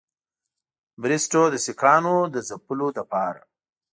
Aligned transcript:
بریسټو 1.01 1.43
د 1.53 1.55
سیکهانو 1.65 2.15
د 2.33 2.35
ځپلو 2.49 2.87
لپاره. 2.97 3.41